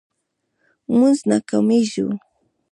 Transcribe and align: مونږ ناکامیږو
مونږ 0.97 1.17
ناکامیږو 1.29 2.07